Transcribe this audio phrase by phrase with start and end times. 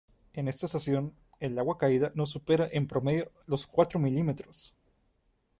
[0.33, 4.31] En esta estación, el agua caída no supera en promedio los cuatro mm.